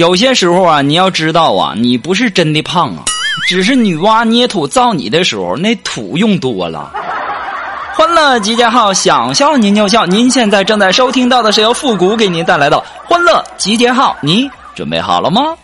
[0.00, 3.04] 有些时候啊，你要知道啊，你不是真的胖啊，
[3.46, 6.90] 只是女娲捏土造你的时候那土用多了。
[7.92, 10.06] 欢乐集结号，想笑您就笑。
[10.06, 15.54] 您现在正在收听到的是由复古给您带来的欢乐集结号，你准备好了吗？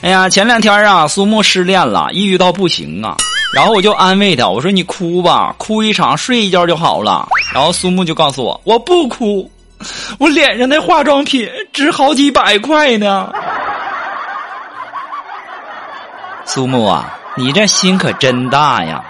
[0.00, 3.16] 哎呀，前两天啊，苏木失恋了，抑郁到不行啊。
[3.54, 7.28] 然后我就安慰他，我说你哭吧，哭一场睡一觉就好了。
[7.52, 9.50] 然后苏木就告诉我，我不哭，
[10.18, 13.32] 我脸上的化妆品值好几百块呢。
[16.44, 19.04] 苏木啊，你这心可真大呀！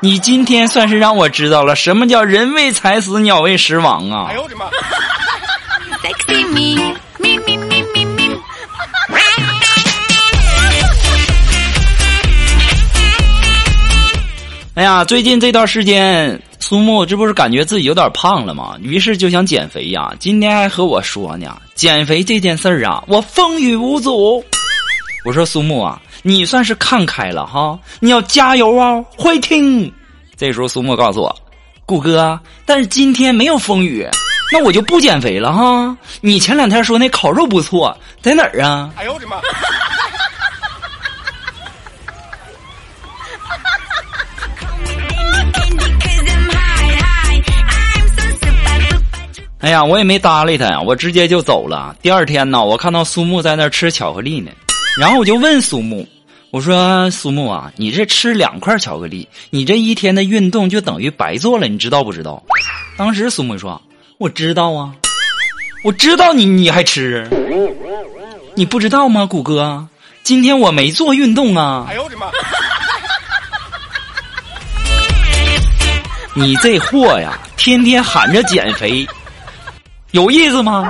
[0.00, 4.26] 你今天算是让我知道了什么叫人为财死，鸟为食亡啊！
[4.28, 4.66] 哎呦我的妈！
[15.04, 18.76] 最近这段时间，苏木这不是感觉自己有点胖了吗？
[18.80, 20.14] 于是就想减肥呀。
[20.18, 24.42] 今天还和我说呢，减肥这件事儿啊，我风雨无阻。
[25.24, 29.92] 我说苏木啊，你算是看开了哈，你要加油啊，会听。
[30.36, 31.36] 这时候苏木告诉我，
[31.84, 34.06] 谷哥，但是今天没有风雨，
[34.52, 35.96] 那我就不减肥了哈。
[36.20, 38.90] 你前两天说那烤肉不错，在哪儿啊？
[38.96, 39.36] 哎呦我的妈！
[49.64, 51.96] 哎呀，我也没搭理他呀，我直接就走了。
[52.02, 54.50] 第二天呢，我看到苏木在那吃巧克力呢，
[54.98, 56.06] 然后我就问苏木
[56.52, 62.42] ：“我说苏木啊，你这吃两块巧克力，你这一天的运动就等于白做了，你知道不知道？”
[62.98, 63.80] 当时苏木说
[64.20, 64.92] ：“我知道啊，
[65.82, 67.26] 我知道你你还吃，
[68.54, 69.88] 你不知道吗，谷哥？
[70.22, 72.26] 今天我没做运动啊。”哎呦我的妈！
[76.36, 79.08] 你这货呀，天天喊着减肥。
[80.14, 80.88] 有意思吗？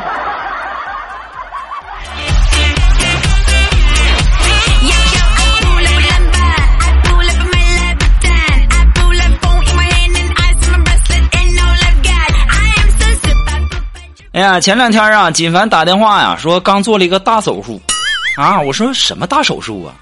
[14.33, 17.81] 哎呀，前两天啊，锦凡打电话呀，说刚做了一个大手术，
[18.37, 19.95] 啊，我说什么大手术啊？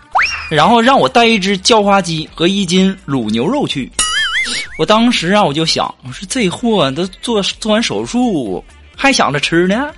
[0.51, 3.89] 然后让我带一只叫花鸡和一斤卤牛肉去。
[4.79, 8.65] 我当时啊，我就想，我说这货都做做完手术。
[8.97, 9.91] 还想着吃呢，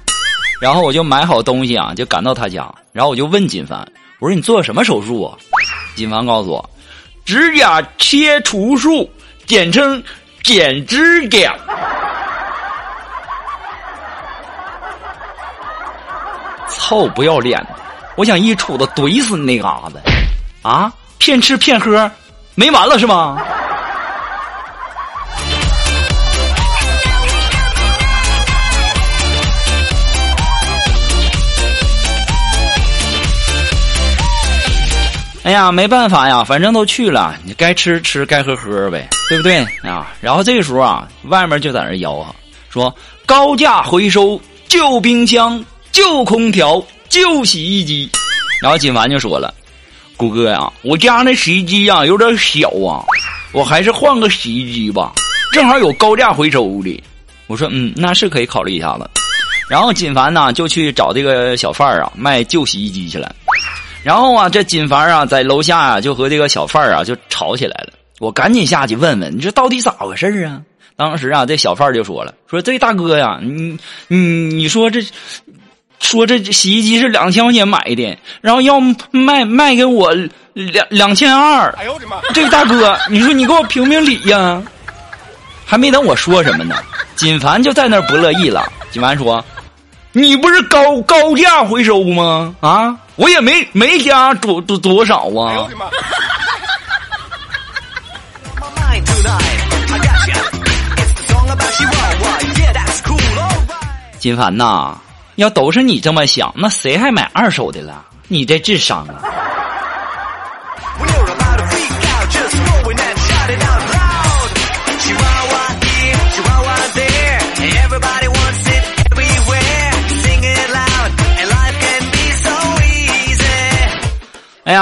[0.60, 3.87] 然后我就买好东西啊，就赶到他家，然后我就问金凡
[4.19, 5.37] ：“我说你做什么手术啊？”
[5.94, 6.71] 金凡告诉我
[7.25, 9.10] ：“指甲切除术，
[9.47, 10.03] 简称
[10.43, 11.55] 剪指甲。”
[16.69, 17.69] 臭不要脸的！
[18.16, 20.00] 我想一杵子怼死你那嘎子！
[20.62, 22.11] 啊，骗吃骗喝，
[22.55, 23.38] 没完了是吗？
[35.55, 40.13] 呀，没办法呀，反正都去了，你该吃吃，该喝喝呗，对不对啊？
[40.21, 42.27] 然后这个时候啊，外面就在那吆喝，
[42.69, 42.95] 说
[43.25, 44.39] 高价回收
[44.69, 48.11] 旧冰箱、旧空调、旧洗衣机。
[48.61, 49.53] 然后锦凡就说了
[50.17, 53.05] ：“谷哥呀，我家那洗衣机呀有点小啊，
[53.53, 55.13] 我还是换个洗衣机吧，
[55.53, 57.03] 正好有高价回收的。”
[57.47, 59.09] 我说：“嗯，那是可以考虑一下子。”
[59.69, 63.35] 然后锦凡呢就去找这个小贩啊卖旧洗衣机去了。
[64.05, 67.95] 然后啊，这锦凡啊，在楼下啊，就和这个小贩啊就吵起来了。
[68.21, 70.61] 我赶紧下去问问，你这到底咋回事啊？
[70.95, 73.79] 当时啊，这小贩就说了：“说这大哥呀，你
[74.09, 75.01] 你你说这，
[76.01, 78.79] 说这洗衣机是两千块钱买的，然后要
[79.11, 80.15] 卖卖给我
[80.53, 81.71] 两两千二。
[81.79, 82.21] 哎呦我的妈！
[82.35, 84.62] 这大哥，你说你给我评评理呀？
[85.65, 86.77] 还没等我说什么呢，
[87.17, 88.71] 锦凡就在那儿不乐意了。
[88.93, 89.43] 锦凡说。”
[90.16, 92.55] 你不是高高价回收吗？
[92.61, 95.66] 啊，我也没没加多多多少啊！
[104.20, 104.96] 金凡呐，
[105.34, 108.05] 要都是你这么想，那谁还买二手的了？
[108.28, 109.19] 你这智商啊！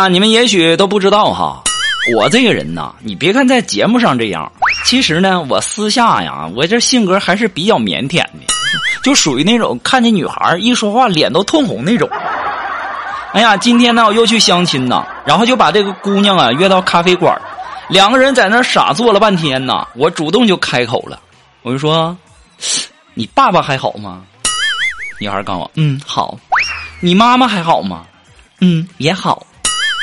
[0.02, 1.62] 呀，你们也许都不知道哈，
[2.16, 4.50] 我这个人呐，你别看在节目上这样，
[4.84, 8.46] 其实呢，我私下呀，我这性格还是比较腼腆的，
[9.04, 12.08] 就属于那种看见女孩一说话脸都通红那种。
[13.32, 17.40] 哎呀，今天呢我又去相亲呐，然后就把这个姑娘啊约到咖啡馆，
[17.88, 21.20] 两个人在那傻坐了半天呐，我主动就开口了，
[21.62, 22.16] 我就说
[23.14, 24.22] ：“你爸爸还好吗？”
[25.20, 26.36] 女孩告诉我：“嗯，好。”
[27.04, 28.04] 你妈妈还好吗？
[28.60, 29.44] 嗯，也好。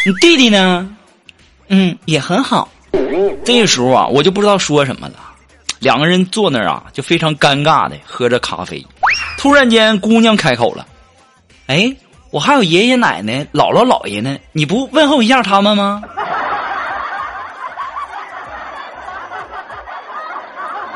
[0.05, 0.89] 你弟弟呢？
[1.67, 2.69] 嗯，也很好。
[3.43, 5.15] 这时候啊，我就不知道说什么了。
[5.79, 8.85] 两个人坐那儿啊，就非常尴尬的喝着咖啡。
[9.37, 10.85] 突然间，姑娘开口了
[11.67, 11.95] ：“哎，
[12.31, 16.01] 我还有爷爷奶奶、姥姥姥爷呢，你不问候一下他们吗？”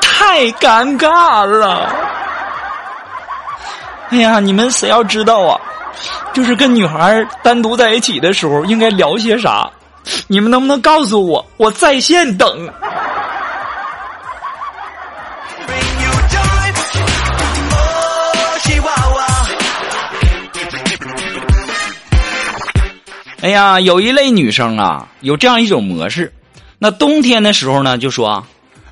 [0.00, 1.94] 太尴尬了！
[4.10, 5.60] 哎呀，你们谁要知道啊？
[6.34, 9.70] 就是跟女孩单独在一起的时候应该聊些啥？
[10.26, 11.46] 你们能不能告诉我？
[11.56, 12.68] 我在线等。
[23.40, 26.32] 哎呀，有一类女生啊，有这样一种模式。
[26.80, 28.44] 那冬天的时候呢，就说：“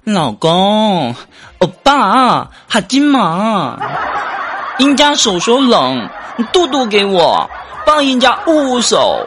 [0.04, 1.16] 老公，
[1.58, 3.78] 欧巴，哈金嘛，
[4.78, 7.48] 人家手手冷。”你肚肚给我，
[7.84, 9.24] 帮人家捂手；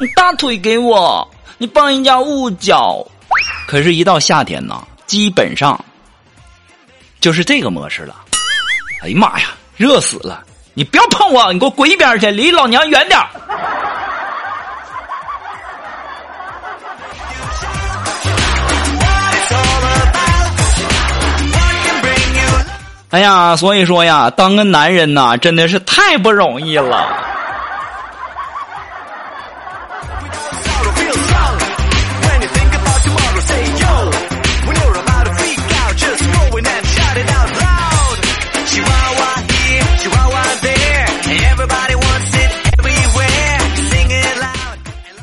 [0.00, 1.26] 你大腿给我，
[1.58, 3.04] 你帮人家捂脚。
[3.66, 5.82] 可是，一到夏天呢，基本上
[7.20, 8.16] 就是这个模式了。
[9.02, 10.44] 哎呀妈呀，热死了！
[10.74, 13.18] 你不要碰我，你给我滚一边去，离老娘远点
[23.12, 27.06] 哎呀，所以说呀，当个男人呐，真的是太不容易了。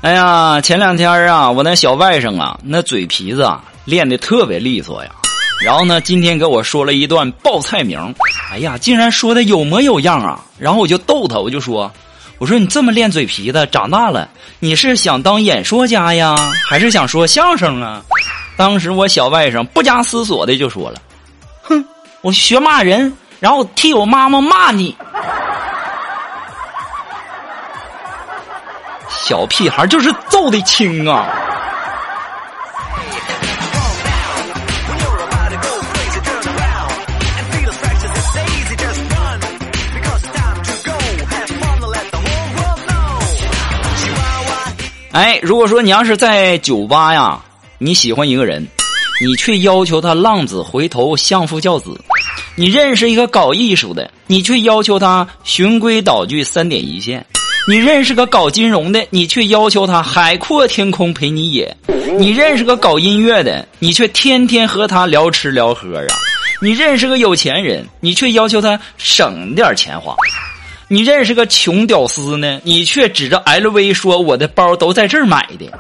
[0.02, 5.10] 哎呀，前两天啊，我那小外甥啊，那嘴皮子啊，练的特别利索呀。
[5.62, 8.16] 然后呢，今天给我说了一段报菜名，
[8.52, 10.40] 哎呀，竟然说的有模有样啊！
[10.58, 11.92] 然后我就逗他，我就说
[12.40, 14.30] ：“我说你这么练嘴皮子，长大了
[14.60, 16.36] 你是想当演说家呀，
[16.70, 18.02] 还是想说相声啊？”
[18.56, 21.02] 当时我小外甥不加思索的就说了
[21.62, 21.86] ：“哼，
[22.22, 24.96] 我学骂人，然后替我妈妈骂你。”
[29.10, 31.28] 小屁孩就是揍的轻啊！
[45.12, 47.40] 哎，如果说你要是在酒吧呀，
[47.80, 48.66] 你喜欢一个人，
[49.20, 51.92] 你却要求他浪子回头、相夫教子；
[52.56, 57.20] 你认识一个搞艺术的，你却要求他循规蹈矩、三点一线；
[57.68, 61.66] 你认识个搞金融的，你却要求他海阔天空陪你野；
[62.20, 66.06] 你认识个搞音乐的，你却天天和他聊吃聊喝啊；
[66.62, 70.16] 你认识个有钱人，你却要求他省点钱花。
[70.92, 75.72] 你认识个穷屌丝呢，你却指着 LV 说我的包都在这儿买的，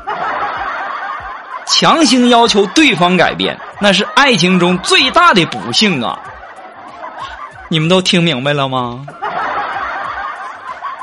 [1.65, 6.19] 强行要求对方改变，那是爱情中最大的不幸啊！
[7.69, 9.03] 你们都听明白了吗？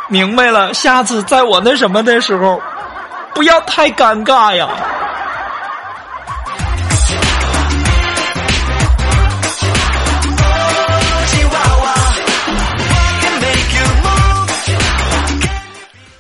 [0.09, 2.63] 明白了，下次在我那什么的时候，
[3.35, 4.69] 不要太尴尬呀。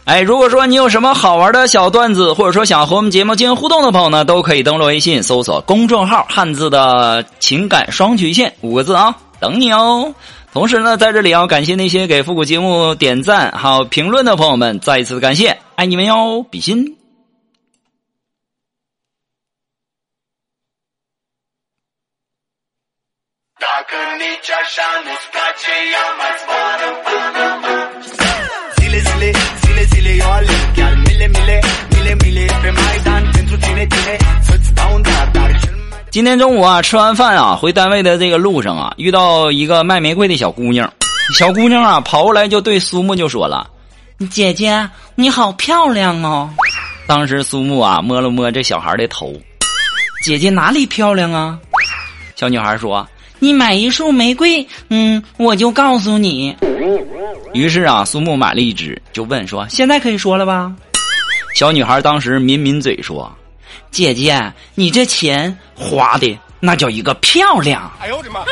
[0.07, 10.15] 哎，如果说你有什么好玩的小段子，或者说想和我们节目进行互动的朋友呢，都可以登录微信搜索公众号“汉字的情感双曲线”五个字啊，等你哦。
[10.53, 16.97] 同时呢，在这里要感谢那些给复古节目点赞还有评论的朋友们，再一次感谢，爱你们哟，比心。
[36.11, 40.91] 今天中午啊，吃完饭啊，回单位的这个路上啊，遇到一个卖玫瑰的小姑娘。
[41.35, 43.69] 小姑娘啊，跑过来就对苏木就说了
[44.31, 46.49] ：“姐姐，你好漂亮哦！”
[47.07, 49.35] 当时苏木啊，摸了摸这小孩的头
[50.25, 51.59] ：“姐姐哪里漂亮啊？”
[52.35, 53.07] 小女孩说
[53.39, 56.57] ：“你买一束玫瑰，嗯，我就告诉你。”
[57.53, 60.73] 于是啊，苏木买了一支，就问说：“现在可以说了吧？”
[61.55, 63.31] 小女孩当时抿抿嘴说
[63.91, 68.41] ：“姐姐，你这钱花的那叫一个漂亮。”哎呦我的妈！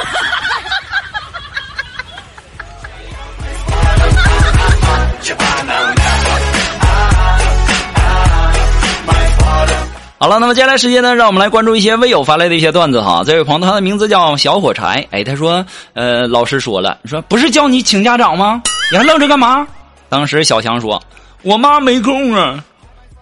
[10.17, 13.23] 好了，那么接下来时间呢，让我们来关注一些微友发来的一些段子哈。
[13.27, 18.63] 这位朋友，他的名字叫小火柴，哎，他说，呃，老师说了，说不是叫你请家长吗？
[18.91, 19.67] 你还愣着干嘛？
[20.09, 21.03] 当时小强说，
[21.43, 22.65] 我妈没空啊。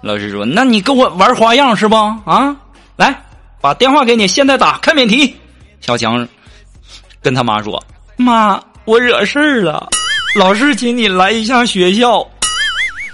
[0.02, 1.94] 老师说，那你跟我玩花样是不？
[2.24, 2.56] 啊，
[2.96, 3.22] 来，
[3.60, 5.34] 把电话给你，现在打开免提。
[5.80, 6.28] 小强
[7.22, 7.80] 跟他妈说，
[8.16, 9.88] 妈，我惹事儿了，
[10.34, 12.28] 老师请你来一下学校。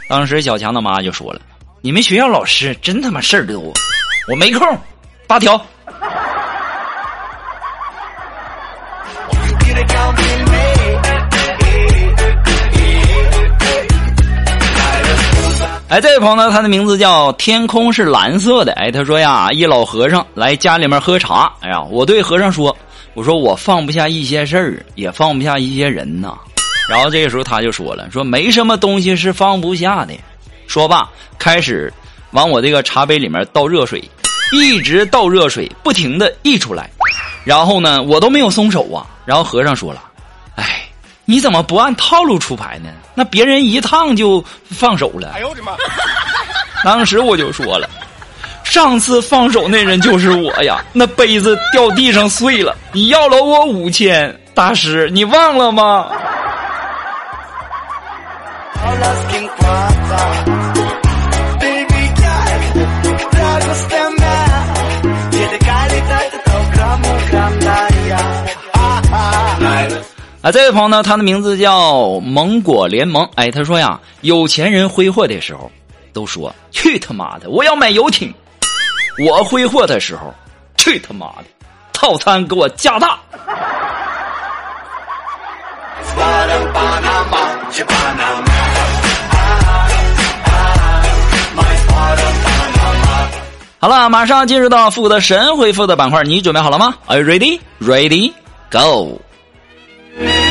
[0.09, 1.41] 当时小强的妈就说了。
[1.83, 3.73] 你们学校老师真他妈事儿多，
[4.31, 4.67] 我没空，
[5.27, 5.61] 八条。
[15.91, 18.75] 哎，这位朋友呢，他的名字叫天空是蓝色的。
[18.75, 21.51] 哎，他说呀，一老和尚来家里面喝茶。
[21.61, 22.77] 哎呀，我对和尚说，
[23.15, 26.35] 我说我放不下一些事儿，也放不下一些人呐。
[26.91, 30.13] 然后这个时候他就说了，说没什么东西是放不下的。
[30.67, 31.91] 说罢，开始
[32.33, 33.99] 往我这个茶杯里面倒热水，
[34.53, 36.91] 一直倒热水，不停的溢出来。
[37.45, 39.07] 然后呢，我都没有松手啊。
[39.25, 40.03] 然后和尚说了：“，
[41.31, 42.89] 你怎么不按套路出牌呢？
[43.15, 45.73] 那别人一趟就放手了。”哎呦我的妈！
[46.83, 47.87] 当时我就说了
[48.65, 56.09] ：“上次放手那人就是我呀，那杯子掉地上碎了，你要了我五千，大师你忘了吗？”
[70.51, 73.29] 这位朋友呢，他的名字叫芒果联盟。
[73.35, 75.71] 哎，他说呀，有钱人挥霍的时候，
[76.13, 78.33] 都说去他妈的，我要买游艇；
[79.19, 80.35] 我挥霍的时候，
[80.77, 81.45] 去他妈的，
[81.93, 83.19] 套餐给我加大。
[93.81, 97.61] 好了，马上进入到复古的神回复的板块，你准备好了吗？Are you ready?
[97.81, 98.33] Ready?
[98.71, 99.21] Go!
[100.19, 100.48] Yeah.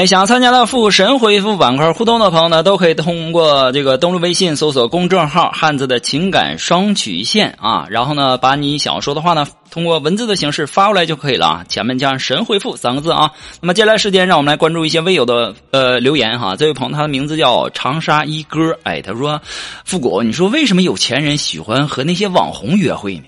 [0.00, 13.30] 哎，想参加到复神回复板块互动的朋友呢，都可以通过这个登录微信搜索公众号“汉字的情感双曲线”啊，然后呢，把你想要说的话呢，通过文字的形式发过来就可以了啊，前面加上“神回复”三个字啊。
[13.60, 16.56] 那么接下来时间，让我们来关注一些微友的呃留言哈。
[16.56, 19.38] 这位朋友他的名字叫长沙一哥，哎，他说
[19.84, 23.24] ：“复古，你说为什么有钱人喜欢和那些网红约会呢？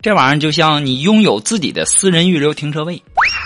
[0.00, 3.02] 这玩意儿就像你拥有自己的私人预留停车位。”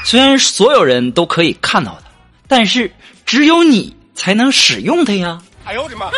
[0.07, 2.09] 虽然所有人都可以看到它，
[2.47, 2.89] 但是
[3.25, 5.43] 只有你才能使用它呀！
[5.65, 6.07] 哎呦我的妈！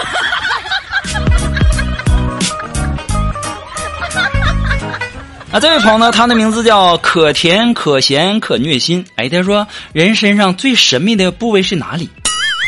[5.51, 9.03] 啊，这位朋友呢，他的名字叫可甜可咸可虐心。
[9.17, 12.11] 哎，他说人身上最神秘的部位是哪里？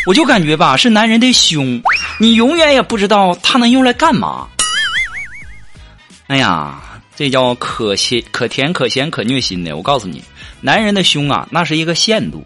[0.06, 1.82] 我就感觉吧，是男人的胸，
[2.16, 4.48] 你永远也不知道它能用来干嘛。
[6.28, 6.80] 哎呀，
[7.20, 9.76] 这叫可咸可甜可咸可虐心的。
[9.76, 10.24] 我告诉你。
[10.62, 12.42] 男人的胸啊，那是一个限度，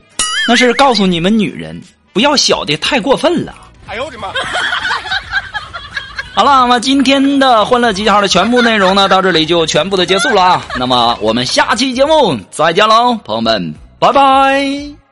[0.48, 1.80] 那是告诉你们女人
[2.12, 3.54] 不要小的太过分了。
[3.86, 4.32] 哎呦我的妈！
[6.34, 10.66] 好了，那么今天的欢乐集结号的全部内容呢，到这里就全部的结束了啊。
[10.76, 15.03] 那么我们下期节目再见喽，朋友们，拜拜。